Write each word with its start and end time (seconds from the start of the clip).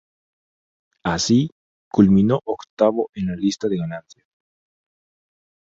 Así, 1.03 1.51
culminó 1.91 2.39
octavo 2.43 3.11
en 3.13 3.27
la 3.27 3.35
lista 3.35 3.67
de 3.67 3.77
ganancias. 3.77 4.25